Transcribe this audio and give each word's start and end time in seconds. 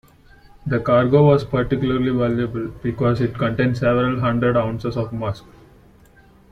The 0.65 0.79
cargo 0.79 1.23
was 1.27 1.43
particularly 1.45 2.09
valuable 2.09 2.69
because 2.81 3.21
it 3.21 3.35
contained 3.37 3.77
several 3.77 4.19
hundred 4.19 4.57
ounces 4.57 4.97
of 4.97 5.13
musk. 5.13 5.45